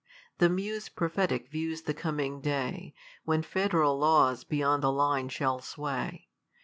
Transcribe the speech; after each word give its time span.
The 0.39 0.49
muse 0.49 0.89
prophetic 0.89 1.47
views 1.49 1.83
the 1.83 1.93
coming 1.93 2.41
day, 2.41 2.95
When 3.23 3.43
federal 3.43 3.99
laws 3.99 4.43
beyond 4.43 4.81
the 4.81 4.91
line 4.91 5.29
shall 5.29 5.59
sway. 5.61 6.27